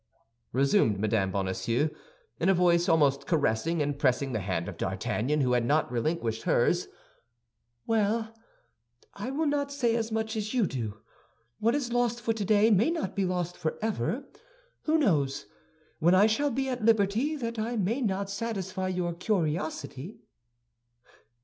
[0.51, 1.29] resumed Mme.
[1.29, 1.89] Bonacieux,
[2.39, 6.41] in a voice almost caressing, and pressing the hand of D'Artagnan, who had not relinquished
[6.41, 6.87] hers,
[7.85, 8.33] "well:
[9.13, 10.97] I will not say as much as you do;
[11.59, 14.25] what is lost for today may not be lost forever.
[14.85, 15.45] Who knows,
[15.99, 20.23] when I shall be at liberty, that I may not satisfy your curiosity?"